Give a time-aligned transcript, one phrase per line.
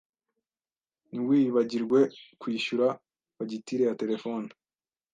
[1.09, 1.99] Ntiwibagirwe
[2.41, 2.87] kwishyura
[3.35, 4.49] fagitire ya terefone.